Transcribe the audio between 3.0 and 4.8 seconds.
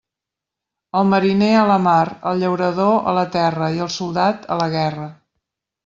a la terra, i el soldat, a la